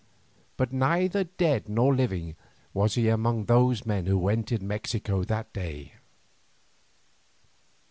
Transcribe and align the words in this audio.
But 0.57 0.73
neither 0.73 1.25
dead 1.25 1.69
nor 1.69 1.93
living 1.93 2.35
was 2.73 2.95
he 2.95 3.07
among 3.07 3.45
those 3.45 3.85
men 3.85 4.07
who 4.07 4.29
entered 4.29 4.63
Mexico 4.63 5.23
that 5.25 5.53
day. 5.53 5.93